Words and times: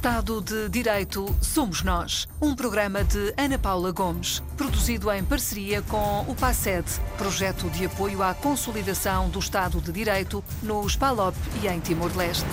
Estado 0.00 0.40
de 0.40 0.66
Direito 0.70 1.26
Somos 1.42 1.82
Nós, 1.82 2.26
um 2.40 2.56
programa 2.56 3.04
de 3.04 3.34
Ana 3.36 3.58
Paula 3.58 3.92
Gomes, 3.92 4.42
produzido 4.56 5.12
em 5.12 5.22
parceria 5.22 5.82
com 5.82 6.22
o 6.22 6.34
PASED, 6.34 6.86
projeto 7.18 7.68
de 7.68 7.84
apoio 7.84 8.22
à 8.22 8.32
consolidação 8.32 9.28
do 9.28 9.38
Estado 9.38 9.78
de 9.78 9.92
Direito 9.92 10.42
nos 10.62 10.96
PALOP 10.96 11.36
e 11.62 11.68
em 11.68 11.80
Timor-Leste. 11.80 12.48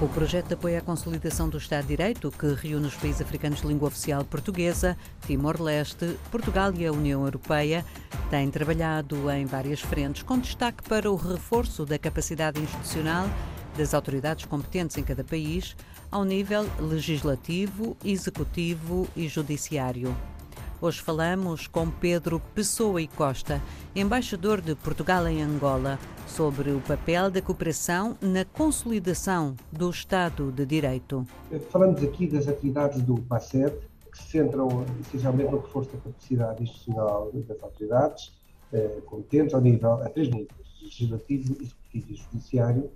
O 0.00 0.08
projeto 0.08 0.46
de 0.46 0.54
apoio 0.54 0.78
à 0.78 0.80
consolidação 0.80 1.46
do 1.46 1.58
Estado 1.58 1.82
de 1.82 1.88
Direito, 1.88 2.30
que 2.30 2.54
reúne 2.54 2.86
os 2.86 2.94
países 2.94 3.20
africanos 3.20 3.60
de 3.60 3.66
língua 3.66 3.88
oficial 3.88 4.24
portuguesa, 4.24 4.96
Timor-Leste, 5.26 6.18
Portugal 6.30 6.72
e 6.74 6.86
a 6.86 6.90
União 6.90 7.22
Europeia, 7.22 7.84
tem 8.30 8.50
trabalhado 8.50 9.30
em 9.30 9.44
várias 9.44 9.82
frentes, 9.82 10.22
com 10.22 10.38
destaque 10.38 10.82
para 10.88 11.12
o 11.12 11.16
reforço 11.16 11.84
da 11.84 11.98
capacidade 11.98 12.58
institucional 12.58 13.28
das 13.76 13.94
autoridades 13.94 14.44
competentes 14.44 14.96
em 14.98 15.02
cada 15.02 15.24
país, 15.24 15.76
ao 16.10 16.24
nível 16.24 16.66
legislativo, 16.78 17.96
executivo 18.04 19.06
e 19.16 19.28
judiciário. 19.28 20.14
Hoje 20.82 21.00
falamos 21.02 21.66
com 21.66 21.90
Pedro 21.90 22.40
Pessoa 22.54 23.02
e 23.02 23.06
Costa, 23.06 23.60
embaixador 23.94 24.62
de 24.62 24.74
Portugal 24.74 25.28
em 25.28 25.42
Angola, 25.42 25.98
sobre 26.26 26.70
o 26.70 26.80
papel 26.80 27.30
da 27.30 27.42
cooperação 27.42 28.16
na 28.20 28.46
consolidação 28.46 29.54
do 29.70 29.90
Estado 29.90 30.50
de 30.50 30.64
Direito. 30.64 31.26
Falamos 31.68 32.02
aqui 32.02 32.26
das 32.26 32.48
atividades 32.48 33.02
do 33.02 33.20
PACET, 33.20 33.76
que 34.10 34.18
se 34.22 34.30
centram 34.30 34.86
essencialmente 35.02 35.50
no 35.50 35.58
reforço 35.58 35.90
da 35.90 35.98
capacidade 35.98 36.62
institucional 36.62 37.30
das 37.32 37.62
autoridades 37.62 38.32
eh, 38.72 39.02
competentes 39.04 39.52
ao 39.52 39.60
nível, 39.60 39.92
a 39.94 40.08
três 40.08 40.28
níveis, 40.28 40.48
legislativo, 40.82 41.56
executivo 41.60 42.06
e 42.12 42.14
judiciário, 42.14 42.90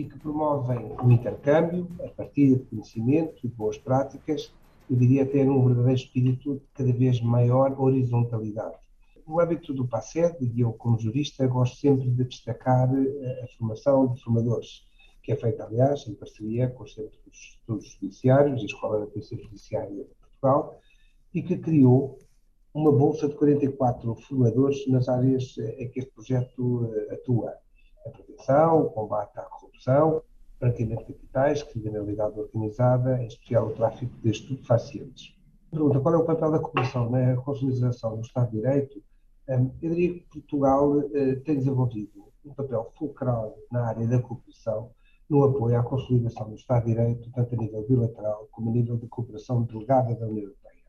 e 0.00 0.04
que 0.08 0.18
promovem 0.18 0.96
o 1.02 1.12
intercâmbio, 1.12 1.86
a 2.02 2.08
partilha 2.08 2.56
de 2.56 2.64
conhecimento 2.64 3.46
e 3.46 3.48
boas 3.48 3.76
práticas, 3.76 4.50
eu 4.88 4.96
diria 4.96 5.24
até 5.24 5.44
num 5.44 5.62
verdadeiro 5.66 6.00
espírito 6.00 6.54
de 6.54 6.62
cada 6.72 6.92
vez 6.92 7.20
maior 7.20 7.78
horizontalidade. 7.78 8.76
No 9.26 9.38
âmbito 9.38 9.74
do 9.74 9.86
PACED, 9.86 10.36
e 10.40 10.60
eu 10.62 10.72
como 10.72 10.98
jurista 10.98 11.46
gosto 11.46 11.76
sempre 11.76 12.08
de 12.10 12.24
destacar 12.24 12.88
eh, 12.92 13.44
a 13.44 13.58
formação 13.58 14.08
de 14.08 14.22
formadores, 14.22 14.86
que 15.22 15.32
é 15.32 15.36
feita, 15.36 15.64
aliás, 15.64 16.08
em 16.08 16.14
parceria 16.14 16.70
com 16.70 16.84
o 16.84 16.88
Centro 16.88 17.18
dos 17.26 17.36
Estudos 17.36 17.98
Judiciários 18.00 18.60
e 18.60 18.62
a 18.62 18.66
Escola 18.66 19.00
da 19.00 19.06
Polícia 19.06 19.36
Judiciária 19.36 20.04
de 20.04 20.14
Portugal, 20.14 20.80
e 21.34 21.42
que 21.42 21.58
criou 21.58 22.18
uma 22.72 22.90
bolsa 22.90 23.28
de 23.28 23.34
44 23.34 24.14
formadores 24.14 24.88
nas 24.88 25.10
áreas 25.10 25.54
eh, 25.58 25.84
em 25.84 25.90
que 25.90 26.00
este 26.00 26.10
projeto 26.10 26.90
eh, 26.90 27.14
atua 27.14 27.54
a 28.06 28.10
prevenção, 28.10 28.82
o 28.82 28.90
combate 28.90 29.38
à 29.38 29.42
corrupção, 29.42 30.22
branqueamento 30.58 31.06
de 31.06 31.14
capitais, 31.14 31.62
criminalidade 31.62 32.38
organizada, 32.38 33.22
em 33.22 33.26
especial 33.26 33.68
o 33.68 33.74
tráfico 33.74 34.14
de 34.22 34.30
estupefacientes. 34.30 35.34
Pergunta 35.70 36.00
qual 36.00 36.14
é 36.14 36.18
o 36.18 36.24
papel 36.24 36.50
da 36.50 36.58
cooperação 36.58 37.08
na 37.10 37.36
consolidação 37.36 38.16
do 38.16 38.22
Estado 38.22 38.50
de 38.50 38.56
Direito? 38.56 39.02
Hum, 39.48 39.70
eu 39.80 39.90
diria 39.90 40.14
que 40.14 40.20
Portugal 40.28 41.00
eh, 41.14 41.36
tem 41.36 41.56
desenvolvido 41.56 42.30
um 42.44 42.54
papel 42.54 42.92
fulcral 42.98 43.56
na 43.70 43.86
área 43.86 44.06
da 44.06 44.20
cooperação 44.20 44.90
no 45.28 45.44
apoio 45.44 45.78
à 45.78 45.82
consolidação 45.82 46.48
do 46.48 46.56
Estado 46.56 46.86
de 46.86 46.94
Direito, 46.94 47.30
tanto 47.32 47.54
a 47.54 47.58
nível 47.58 47.86
bilateral 47.86 48.48
como 48.50 48.70
a 48.70 48.72
nível 48.72 48.96
de 48.96 49.06
cooperação 49.06 49.62
delegada 49.62 50.14
da 50.14 50.26
União 50.26 50.44
Europeia. 50.44 50.82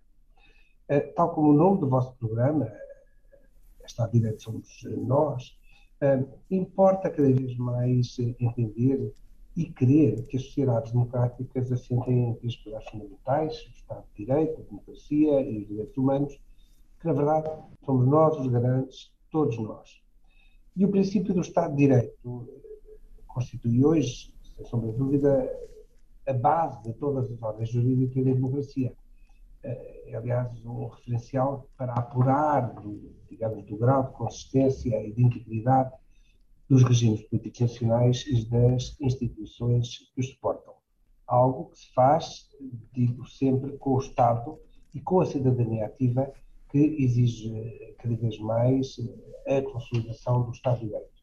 Eh, 0.89 0.99
tal 1.15 1.33
como 1.33 1.51
o 1.51 1.53
nome 1.53 1.79
do 1.79 1.87
vosso 1.87 2.13
programa, 2.17 2.65
eh, 2.65 3.85
Estado 3.85 4.11
de 4.11 4.19
Direito 4.19 4.41
somos 4.41 4.67
nós, 5.05 5.55
importa 6.49 7.09
cada 7.09 7.31
vez 7.31 7.55
mais 7.57 8.17
entender 8.39 9.13
e 9.55 9.65
querer 9.65 10.23
que 10.27 10.37
as 10.37 10.43
sociedades 10.43 10.91
democráticas 10.91 11.71
assentem 11.71 12.29
em 12.29 12.33
três 12.35 12.55
pilares 12.55 12.87
fundamentais, 12.89 13.65
o 13.65 13.69
Estado 13.69 14.03
de 14.15 14.25
Direito, 14.25 14.61
a 14.61 14.63
democracia 14.63 15.41
e 15.41 15.59
os 15.59 15.67
direitos 15.67 15.97
humanos, 15.97 16.39
que 16.99 17.07
na 17.07 17.13
verdade 17.13 17.49
somos 17.85 18.07
nós 18.07 18.37
os 18.37 18.47
garantes, 18.47 19.11
todos 19.29 19.57
nós. 19.57 20.01
E 20.75 20.85
o 20.85 20.89
princípio 20.89 21.33
do 21.33 21.41
Estado 21.41 21.71
de 21.71 21.77
Direito 21.77 22.47
eh, 22.47 22.93
constitui 23.27 23.83
hoje, 23.83 24.33
sem 24.55 24.65
sombra 24.65 24.91
de 24.91 24.97
dúvida, 24.97 25.51
a 26.25 26.33
base 26.33 26.81
de 26.83 26.93
todas 26.93 27.29
as 27.29 27.41
ordens 27.41 27.69
jurídicas 27.69 28.23
da 28.23 28.31
democracia. 28.31 28.93
É, 29.63 30.15
aliás, 30.15 30.65
um 30.65 30.87
referencial 30.87 31.69
para 31.77 31.93
apurar, 31.93 32.73
do, 32.73 33.13
digamos, 33.29 33.63
do 33.65 33.77
grau 33.77 34.03
de 34.03 34.13
consistência 34.13 35.05
e 35.05 35.13
de 35.13 35.23
integridade 35.23 35.91
dos 36.67 36.83
regimes 36.83 37.21
políticos 37.23 37.59
nacionais 37.59 38.25
e 38.27 38.45
das 38.45 38.95
instituições 38.99 40.11
que 40.13 40.21
os 40.21 40.29
suportam. 40.29 40.73
Algo 41.27 41.69
que 41.69 41.79
se 41.79 41.93
faz, 41.93 42.49
digo 42.93 43.27
sempre, 43.27 43.77
com 43.77 43.91
o 43.91 43.99
Estado 43.99 44.57
e 44.93 44.99
com 44.99 45.21
a 45.21 45.25
cidadania 45.25 45.85
ativa, 45.85 46.31
que 46.69 46.77
exige 46.77 47.95
cada 47.99 48.15
vez 48.15 48.39
mais 48.39 48.95
a 49.47 49.61
consolidação 49.61 50.43
do 50.43 50.51
Estado 50.51 50.79
de 50.79 50.85
Direito. 50.85 51.21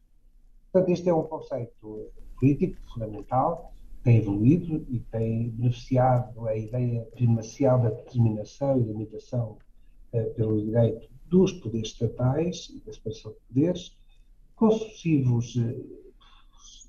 Portanto, 0.71 0.91
este 0.91 1.09
é 1.09 1.13
um 1.13 1.23
conceito 1.23 2.11
político 2.39 2.77
fundamental 2.93 3.73
tem 4.03 4.17
evoluído 4.17 4.85
e 4.89 4.99
tem 4.99 5.49
beneficiado 5.49 6.47
a 6.47 6.55
ideia 6.55 7.01
primacial 7.11 7.81
da 7.81 7.89
determinação 7.89 8.79
e 8.79 8.83
limitação 8.83 9.57
uh, 10.13 10.33
pelo 10.35 10.63
direito 10.63 11.09
dos 11.27 11.51
poderes 11.53 11.89
estatais 11.89 12.69
e 12.69 12.79
da 12.81 12.93
separação 12.93 13.31
de 13.31 13.37
poderes, 13.47 13.97
com 14.55 14.71
sucessivos, 14.71 15.55
uh, 15.55 15.99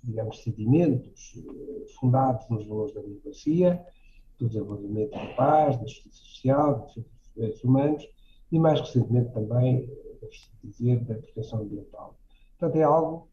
digamos, 0.04 0.42
sedimentos 0.42 1.34
uh, 1.36 1.86
fundados 1.98 2.48
nos 2.48 2.66
valores 2.66 2.94
da 2.94 3.00
democracia, 3.00 3.84
do 4.38 4.48
desenvolvimento 4.48 5.10
da 5.10 5.26
paz, 5.34 5.76
da 5.76 5.86
justiça 5.86 6.24
social, 6.24 6.86
dos 6.94 7.04
direitos 7.34 7.62
humanos 7.62 8.08
e, 8.50 8.58
mais 8.58 8.80
recentemente, 8.80 9.32
também, 9.32 9.88
dizer, 10.64 11.00
da 11.04 11.14
proteção 11.14 11.60
ambiental. 11.60 12.16
Portanto, 12.58 12.76
é 12.76 12.82
algo 12.82 13.29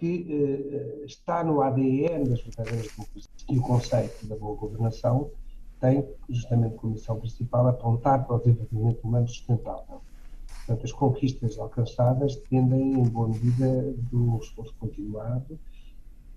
que 0.00 0.26
eh, 0.30 1.04
está 1.04 1.44
no 1.44 1.60
ADN 1.60 2.24
das 2.24 2.40
verdadeiras 2.40 2.90
democracias. 2.90 3.28
E 3.50 3.58
o 3.58 3.62
conceito 3.62 4.26
da 4.26 4.34
boa 4.34 4.56
governação 4.56 5.30
tem 5.78 6.08
justamente 6.30 6.76
como 6.76 6.94
missão 6.94 7.20
principal 7.20 7.68
apontar 7.68 8.26
para 8.26 8.36
o 8.36 8.38
desenvolvimento 8.38 9.04
humano 9.04 9.28
sustentável. 9.28 10.00
Portanto, 10.66 10.84
as 10.84 10.92
conquistas 10.92 11.58
alcançadas 11.58 12.36
dependem, 12.36 12.94
em 12.94 13.08
boa 13.08 13.28
medida, 13.28 13.94
do 14.10 14.38
esforço 14.38 14.74
continuado 14.78 15.58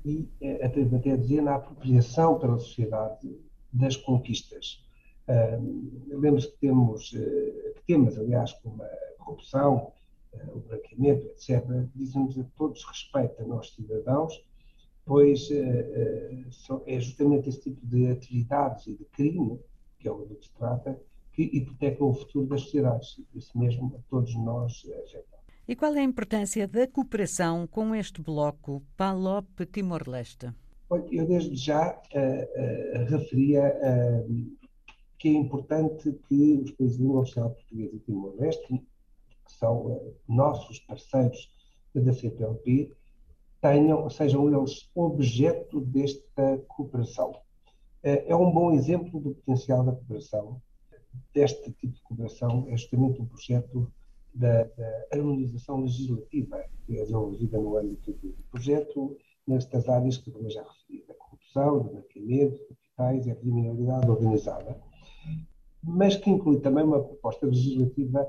e, 0.03 0.27
eh, 0.41 0.65
até 0.65 0.81
a 0.81 1.15
dizer, 1.15 1.41
na 1.41 1.55
apropriação 1.55 2.37
pela 2.39 2.59
sociedade 2.59 3.33
das 3.71 3.95
conquistas. 3.95 4.83
Uh, 5.25 6.19
Lembro-se 6.19 6.51
que 6.51 6.57
temos 6.57 7.13
uh, 7.13 7.79
temas, 7.87 8.17
aliás, 8.17 8.51
como 8.61 8.83
a 8.83 8.89
corrupção, 9.17 9.93
o 10.53 10.59
branqueamento, 10.59 11.25
etc., 11.27 11.63
dizemos 11.95 12.37
a 12.37 12.43
todos 12.55 12.83
respeito 12.85 13.41
a 13.41 13.45
nós 13.45 13.73
cidadãos, 13.73 14.43
pois 15.05 15.49
eh, 15.51 15.55
eh, 15.57 16.95
é 16.95 16.99
justamente 16.99 17.49
esse 17.49 17.61
tipo 17.61 17.85
de 17.85 18.07
atividades 18.07 18.87
e 18.87 18.95
de 18.95 19.05
crime, 19.05 19.59
que 19.99 20.07
é 20.07 20.11
o 20.11 20.25
do 20.25 20.35
que 20.35 20.45
se 20.45 20.53
trata, 20.53 20.99
que 21.31 21.43
hipotecam 21.43 22.09
o 22.09 22.13
futuro 22.13 22.47
das 22.47 22.61
sociedades. 22.61 23.21
Isso 23.33 23.57
mesmo 23.57 23.95
a 23.95 24.09
todos 24.09 24.33
nós 24.35 24.85
afeta. 25.03 25.33
E 25.67 25.75
qual 25.75 25.93
é 25.95 25.99
a 25.99 26.03
importância 26.03 26.67
da 26.67 26.85
cooperação 26.87 27.65
com 27.65 27.95
este 27.95 28.21
bloco 28.21 28.83
PALOP-Timor-Leste? 28.97 30.51
Eu 31.09 31.25
desde 31.25 31.55
já 31.55 31.89
uh, 31.89 33.01
uh, 33.01 33.05
referia 33.05 33.73
uh, 33.81 34.57
que 35.17 35.29
é 35.29 35.31
importante 35.31 36.11
que 36.27 36.61
os 36.63 36.71
países 36.71 36.99
língua 36.99 37.21
oficial 37.21 37.49
portuguesa 37.51 37.95
e 37.95 37.99
Timor-Leste 37.99 38.83
que 39.53 39.59
são 39.59 39.85
uh, 39.85 40.15
nossos 40.27 40.79
parceiros 40.79 41.51
da 41.93 42.11
CPLP, 42.11 42.91
tenham, 43.61 44.09
sejam 44.09 44.47
eles 44.51 44.89
objeto 44.95 45.79
desta 45.79 46.57
cooperação. 46.67 47.31
Uh, 48.03 48.23
é 48.25 48.35
um 48.35 48.51
bom 48.51 48.71
exemplo 48.71 49.19
do 49.19 49.35
potencial 49.35 49.83
da 49.83 49.93
cooperação. 49.93 50.61
Deste 51.33 51.71
tipo 51.73 51.93
de 51.93 52.01
cooperação 52.01 52.65
é 52.69 52.75
justamente 52.75 53.21
o 53.21 53.25
projeto 53.25 53.91
da, 54.33 54.63
da 54.63 55.05
harmonização 55.13 55.81
legislativa, 55.81 56.63
que 56.85 56.97
é 56.97 57.01
desenvolvida 57.01 57.59
no 57.59 57.77
âmbito 57.77 58.11
do 58.13 58.35
projeto, 58.49 59.15
nestas 59.45 59.87
áreas 59.87 60.17
que 60.17 60.31
eu 60.31 60.49
já 60.49 60.63
referi, 60.63 61.05
da 61.07 61.13
corrupção, 61.13 61.83
do 61.83 61.93
maquiamento, 61.93 62.59
capitais 62.67 63.27
e 63.27 63.31
a 63.31 63.35
criminalidade 63.35 64.09
organizada, 64.09 64.81
mas 65.83 66.15
que 66.15 66.31
inclui 66.31 66.59
também 66.61 66.83
uma 66.83 67.03
proposta 67.03 67.45
legislativa 67.45 68.27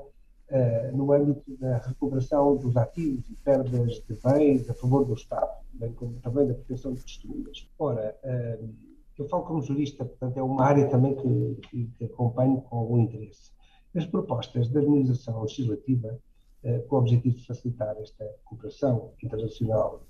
uh, 0.49 0.95
no 0.95 1.11
âmbito 1.11 1.55
da 1.57 1.77
recuperação 1.77 2.57
dos 2.57 2.75
ativos 2.77 3.29
e 3.29 3.35
perdas 3.35 4.01
de 4.07 4.15
bens 4.23 4.69
a 4.69 4.73
favor 4.73 5.05
do 5.05 5.13
Estado, 5.13 5.51
bem 5.73 5.91
como 5.93 6.19
também 6.21 6.47
da 6.47 6.53
proteção 6.53 6.93
de 6.93 7.03
testemunhas. 7.03 7.67
Ora, 7.77 8.15
uh, 8.23 8.69
eu 9.17 9.27
falo 9.27 9.43
como 9.43 9.61
jurista, 9.61 10.03
portanto, 10.03 10.37
é 10.37 10.43
uma 10.43 10.63
área 10.63 10.87
também 10.89 11.15
que, 11.15 11.55
que, 11.69 11.87
que 11.97 12.05
acompanho 12.05 12.61
com 12.61 12.77
algum 12.77 12.99
interesse. 12.99 13.51
As 13.95 14.05
propostas 14.05 14.67
de 14.67 14.77
harmonização 14.77 15.41
legislativa, 15.41 16.19
uh, 16.63 16.81
com 16.87 16.95
o 16.95 16.99
objetivo 16.99 17.35
de 17.35 17.45
facilitar 17.45 17.95
esta 17.97 18.29
cooperação 18.43 19.11
internacional 19.23 20.01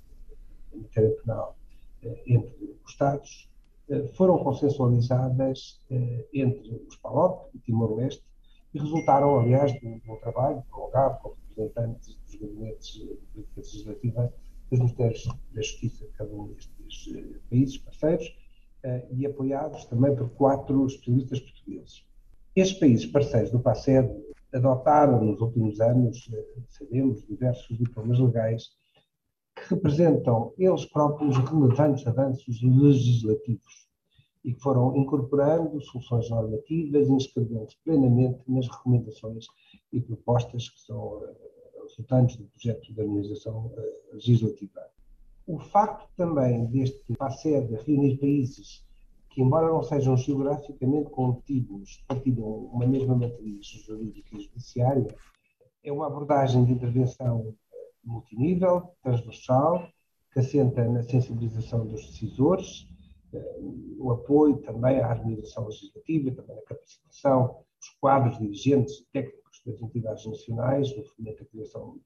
em 0.72 0.80
matéria 0.80 1.16
penal 1.22 1.56
entre 2.26 2.76
os 2.84 2.92
Estados, 2.92 3.50
foram 4.14 4.38
consensualizadas 4.38 5.80
entre 6.32 6.84
os 6.88 6.96
PALOP 6.96 7.48
e 7.54 7.58
Timor-Leste 7.60 8.25
e 8.76 8.78
resultaram, 8.78 9.40
aliás, 9.40 9.72
de 9.72 9.86
um, 9.86 10.16
trabalho 10.16 10.62
prolongado 10.70 11.18
com 11.22 11.34
representantes 11.48 12.14
dos 12.26 12.34
gabinetes 12.36 12.92
de 12.92 13.46
legislativa 13.56 14.32
dos 14.70 14.78
Ministérios 14.78 15.24
da 15.24 15.62
Justiça 15.62 16.04
de 16.04 16.12
cada 16.12 16.34
um 16.34 16.48
destes 16.48 17.40
países 17.48 17.78
parceiros 17.78 18.36
e 19.12 19.26
apoiados 19.26 19.84
também 19.86 20.14
por 20.14 20.28
quatro 20.30 20.86
especialistas 20.86 21.40
portugueses. 21.40 22.06
Estes 22.54 22.78
países 22.78 23.06
parceiros 23.06 23.50
do 23.50 23.60
PACED 23.60 24.08
adotaram 24.52 25.24
nos 25.24 25.40
últimos 25.40 25.80
anos, 25.80 26.30
sabemos, 26.68 27.26
diversos 27.26 27.76
diplomas 27.78 28.18
legais 28.18 28.68
que 29.56 29.74
representam 29.74 30.52
eles 30.58 30.84
próprios 30.84 31.36
relevantes 31.38 32.06
avanços 32.06 32.62
legislativos 32.62 33.85
e 34.46 34.54
que 34.54 34.60
foram 34.60 34.96
incorporando 34.96 35.80
soluções 35.82 36.30
normativas, 36.30 37.08
inscrevendo-se 37.08 37.76
plenamente 37.84 38.40
nas 38.46 38.68
recomendações 38.68 39.46
e 39.92 40.00
propostas 40.00 40.70
que 40.70 40.80
são 40.80 41.18
uh, 41.18 41.36
resultantes 41.82 42.36
do 42.36 42.44
projeto 42.44 42.94
de 42.94 43.00
harmonização 43.00 43.66
uh, 43.66 44.14
legislativa. 44.14 44.80
O 45.48 45.58
facto 45.58 46.08
também 46.16 46.64
deste 46.66 47.12
PACED 47.18 47.74
reunir 47.84 48.18
países 48.18 48.86
que, 49.30 49.42
embora 49.42 49.68
não 49.68 49.82
sejam 49.82 50.16
geograficamente 50.16 51.10
contíguos, 51.10 52.02
partilham 52.08 52.46
uma 52.46 52.86
mesma 52.86 53.14
matriz 53.14 53.66
jurídica 53.66 54.36
e 54.36 54.40
judiciária, 54.40 55.06
é 55.84 55.92
uma 55.92 56.06
abordagem 56.06 56.64
de 56.64 56.72
intervenção 56.72 57.54
multinível, 58.02 58.92
transversal, 59.02 59.88
que 60.32 60.40
assenta 60.40 60.88
na 60.88 61.02
sensibilização 61.02 61.86
dos 61.86 62.06
decisores, 62.06 62.88
eh, 62.90 62.95
o 63.98 64.10
apoio 64.10 64.58
também 64.58 65.00
à 65.00 65.08
harmonização 65.08 65.66
legislativa, 65.66 66.30
também 66.30 66.56
na 66.56 66.62
capacitação 66.62 67.58
dos 67.78 67.90
quadros 68.00 68.38
dirigentes 68.38 69.00
e 69.00 69.06
técnicos 69.12 69.62
das 69.64 69.80
entidades 69.80 70.26
nacionais, 70.26 70.96
no 70.96 71.04
fomento 71.04 71.44
da 71.44 71.50
criação 71.50 71.98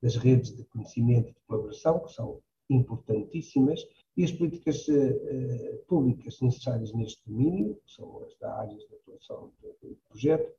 das 0.00 0.16
redes 0.16 0.56
de 0.56 0.64
conhecimento 0.64 1.30
e 1.30 1.32
de 1.32 1.40
colaboração, 1.46 2.00
que 2.00 2.12
são 2.12 2.40
importantíssimas, 2.70 3.84
e 4.16 4.24
as 4.24 4.32
políticas 4.32 4.86
uh, 4.88 5.78
públicas 5.86 6.40
necessárias 6.40 6.92
neste 6.92 7.20
domínio, 7.26 7.76
que 7.86 7.92
são 7.92 8.22
as 8.24 8.36
da 8.38 8.54
áreas 8.54 8.86
de 8.86 8.94
atuação 8.94 9.52
do, 9.60 9.88
do 9.88 9.96
projeto, 10.08 10.52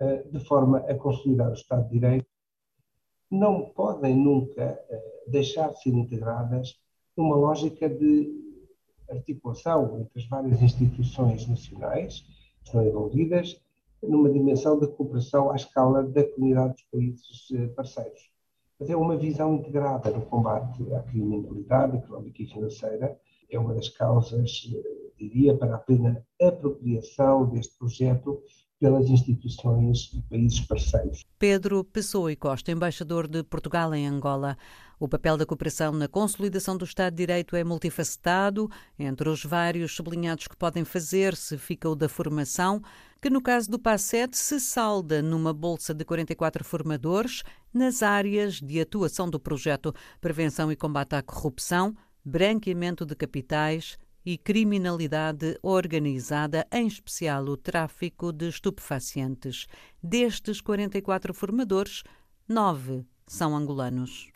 uh, 0.00 0.30
de 0.30 0.44
forma 0.44 0.78
a 0.78 0.94
consolidar 0.94 1.50
o 1.50 1.54
Estado 1.54 1.84
de 1.84 1.90
Direito 1.90 2.26
não 3.30 3.70
podem 3.70 4.14
nunca 4.14 4.78
uh, 4.90 5.30
deixar 5.30 5.72
de 5.72 5.82
ser 5.82 5.90
integradas 5.90 6.78
numa 7.16 7.34
lógica 7.34 7.88
de 7.88 8.51
articulação 9.12 10.00
entre 10.00 10.20
as 10.20 10.28
várias 10.28 10.62
instituições 10.62 11.46
nacionais 11.46 12.20
que 12.60 12.66
estão 12.66 12.86
envolvidas, 12.86 13.60
numa 14.02 14.30
dimensão 14.30 14.78
de 14.78 14.88
cooperação 14.88 15.50
à 15.50 15.56
escala 15.56 16.02
da 16.02 16.24
comunidade 16.24 16.74
dos 16.74 16.82
países 16.90 17.50
uh, 17.50 17.68
parceiros. 17.74 18.30
Mas 18.78 18.90
é 18.90 18.96
uma 18.96 19.16
visão 19.16 19.54
integrada 19.54 20.10
no 20.10 20.22
combate 20.22 20.82
à 20.94 21.00
criminalidade 21.02 21.96
económica 21.96 22.42
e 22.42 22.46
financeira, 22.46 23.16
é 23.48 23.58
uma 23.58 23.74
das 23.74 23.88
causas, 23.90 24.64
uh, 24.72 25.12
diria, 25.16 25.56
para 25.56 25.76
a 25.76 25.78
plena 25.78 26.26
apropriação 26.40 27.48
deste 27.50 27.78
projeto 27.78 28.42
pelas 28.82 29.08
instituições 29.08 30.10
e 30.12 30.20
países 30.22 30.58
parceiros. 30.58 31.24
Pedro 31.38 31.84
Pessoa 31.84 32.32
e 32.32 32.36
Costa, 32.36 32.72
embaixador 32.72 33.28
de 33.28 33.44
Portugal 33.44 33.94
em 33.94 34.08
Angola. 34.08 34.58
O 34.98 35.08
papel 35.08 35.36
da 35.36 35.46
cooperação 35.46 35.92
na 35.92 36.08
consolidação 36.08 36.76
do 36.76 36.84
Estado 36.84 37.14
de 37.14 37.18
Direito 37.18 37.54
é 37.54 37.62
multifacetado. 37.62 38.68
Entre 38.98 39.28
os 39.28 39.44
vários 39.44 39.94
sublinhados 39.94 40.48
que 40.48 40.56
podem 40.56 40.84
fazer-se 40.84 41.56
fica 41.58 41.88
o 41.88 41.94
da 41.94 42.08
formação, 42.08 42.82
que 43.20 43.30
no 43.30 43.40
caso 43.40 43.70
do 43.70 43.78
PASET 43.78 44.36
se 44.36 44.58
salda 44.58 45.22
numa 45.22 45.52
bolsa 45.52 45.94
de 45.94 46.04
44 46.04 46.64
formadores 46.64 47.44
nas 47.72 48.02
áreas 48.02 48.54
de 48.54 48.80
atuação 48.80 49.30
do 49.30 49.38
projeto 49.38 49.94
Prevenção 50.20 50.72
e 50.72 50.76
Combate 50.76 51.14
à 51.14 51.22
Corrupção, 51.22 51.94
Branqueamento 52.24 53.06
de 53.06 53.14
Capitais, 53.14 53.96
e 54.24 54.38
criminalidade 54.38 55.58
organizada, 55.62 56.66
em 56.72 56.86
especial 56.86 57.44
o 57.44 57.56
tráfico 57.56 58.32
de 58.32 58.48
estupefacientes. 58.48 59.66
Destes 60.02 60.60
44 60.60 61.34
formadores, 61.34 62.02
nove 62.48 63.04
são 63.26 63.56
angolanos. 63.56 64.30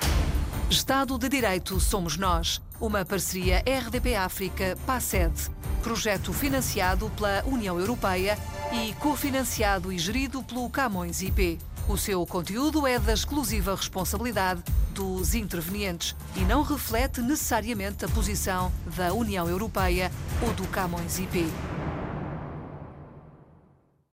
Estado 0.68 1.16
de 1.16 1.28
Direito 1.28 1.78
Somos 1.78 2.16
Nós, 2.16 2.60
uma 2.80 3.04
parceria 3.04 3.62
RDP-África-PACED, 3.64 5.50
projeto 5.82 6.32
financiado 6.32 7.08
pela 7.10 7.44
União 7.46 7.78
Europeia 7.78 8.36
e 8.72 8.92
cofinanciado 8.94 9.92
e 9.92 9.98
gerido 9.98 10.42
pelo 10.42 10.68
Camões 10.68 11.22
IP. 11.22 11.58
O 11.88 11.96
seu 11.96 12.26
conteúdo 12.26 12.84
é 12.84 12.98
da 12.98 13.12
exclusiva 13.12 13.76
responsabilidade 13.76 14.64
dos 14.96 15.34
intervenientes 15.34 16.16
e 16.34 16.40
não 16.40 16.62
reflete 16.62 17.20
necessariamente 17.20 18.06
a 18.06 18.08
posição 18.08 18.72
da 18.96 19.12
União 19.12 19.46
Europeia 19.46 20.10
ou 20.43 20.54
do 20.54 20.66
Camões 20.69 21.19
IP. 21.19 21.46